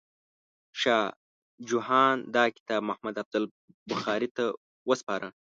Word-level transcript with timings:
شاه 0.81 1.05
جهان 1.69 2.17
دا 2.35 2.43
کتاب 2.55 2.81
محمد 2.89 3.15
افضل 3.23 3.43
بخاري 3.89 4.27
ته 4.37 4.45
وسپاره. 4.89 5.27